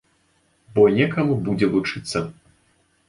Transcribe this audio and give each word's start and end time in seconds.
Бо 0.77 0.85
некаму 0.95 1.37
будзе 1.49 1.71
вучыцца. 1.75 2.27